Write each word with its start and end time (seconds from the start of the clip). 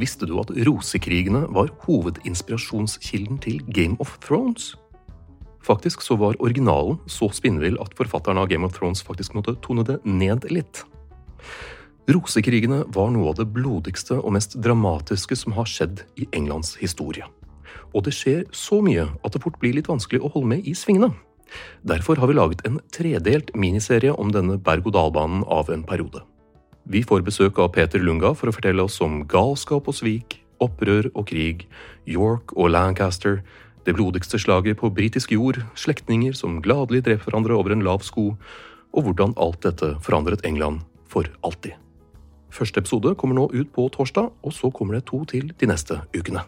Visste 0.00 0.24
du 0.24 0.38
at 0.40 0.48
rosekrigene 0.64 1.42
var 1.52 1.68
hovedinspirasjonskilden 1.84 3.40
til 3.44 3.58
Game 3.68 3.98
of 4.00 4.14
Thrones? 4.24 4.72
Faktisk 5.60 6.00
så 6.00 6.16
var 6.16 6.38
originalen 6.40 6.96
så 7.10 7.28
spinnvill 7.36 7.76
at 7.82 7.92
forfatteren 7.98 8.40
av 8.40 8.48
Game 8.48 8.64
of 8.64 8.72
Thrones 8.78 9.04
faktisk 9.04 9.36
måtte 9.36 9.58
tone 9.60 9.84
det 9.84 9.98
ned 10.08 10.46
litt. 10.48 10.86
Rosekrigene 12.08 12.86
var 12.96 13.12
noe 13.12 13.28
av 13.34 13.42
det 13.42 13.50
blodigste 13.52 14.16
og 14.22 14.32
mest 14.38 14.56
dramatiske 14.64 15.36
som 15.36 15.52
har 15.58 15.68
skjedd 15.68 16.06
i 16.16 16.30
Englands 16.32 16.78
historie. 16.80 17.28
Og 17.92 18.06
det 18.08 18.16
skjer 18.16 18.46
så 18.56 18.80
mye 18.80 19.04
at 19.20 19.36
det 19.36 19.44
fort 19.44 19.60
blir 19.60 19.76
litt 19.76 19.90
vanskelig 19.90 20.22
å 20.24 20.32
holde 20.32 20.54
med 20.56 20.64
i 20.64 20.72
svingene. 20.72 21.12
Derfor 21.84 22.16
har 22.16 22.30
vi 22.30 22.40
laget 22.40 22.64
en 22.64 22.80
tredelt 22.94 23.52
miniserie 23.52 24.16
om 24.16 24.32
denne 24.32 24.56
berg-og-dal-banen 24.56 25.44
av 25.44 25.68
en 25.74 25.84
periode. 25.84 26.24
Vi 26.84 27.02
får 27.06 27.24
besøk 27.26 27.58
av 27.58 27.72
Peter 27.74 28.02
Lunga 28.02 28.32
for 28.34 28.50
å 28.50 28.54
fortelle 28.54 28.84
oss 28.84 29.00
om 29.04 29.22
galskap 29.28 29.88
og 29.90 29.96
svik, 29.96 30.40
opprør 30.60 31.10
og 31.14 31.26
krig, 31.30 31.66
York 32.08 32.54
og 32.56 32.72
Lancaster, 32.72 33.40
det 33.84 33.96
blodigste 33.96 34.38
slaget 34.38 34.80
på 34.80 34.90
britisk 34.92 35.32
jord, 35.32 35.60
slektninger 35.74 36.36
som 36.36 36.60
gladelig 36.64 37.04
dreper 37.06 37.30
hverandre 37.30 37.56
over 37.56 37.72
en 37.74 37.84
lav 37.84 38.04
sko, 38.04 38.34
og 38.90 39.06
hvordan 39.06 39.36
alt 39.40 39.62
dette 39.64 39.94
forandret 40.04 40.44
England 40.44 40.84
for 41.08 41.30
alltid. 41.46 41.76
Første 42.50 42.82
episode 42.82 43.14
kommer 43.14 43.38
nå 43.38 43.48
ut 43.54 43.70
på 43.72 43.88
torsdag, 43.94 44.32
og 44.42 44.52
så 44.52 44.72
kommer 44.74 44.98
det 44.98 45.06
to 45.08 45.22
til 45.24 45.52
de 45.56 45.70
neste 45.70 46.02
ukene. 46.16 46.42